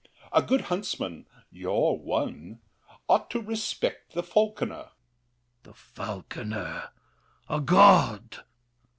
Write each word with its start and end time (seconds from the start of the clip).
A 0.31 0.41
good 0.41 0.61
huntsman— 0.61 1.27
You're 1.51 1.93
one—ought 1.95 3.29
to 3.29 3.39
respect 3.39 4.13
the 4.13 4.23
falconer. 4.23 4.89
THE 5.61 5.73
KING. 5.73 5.73
The 5.73 5.73
falconer! 5.75 6.89
A 7.47 7.59
god! 7.61 8.39